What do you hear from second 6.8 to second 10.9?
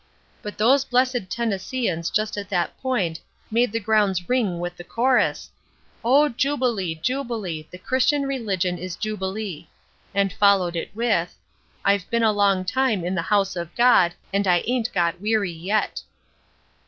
jubilee! the Christian religion is jubilee!" and followed it